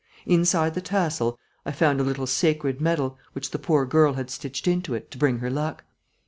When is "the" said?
0.73-0.81, 3.51-3.59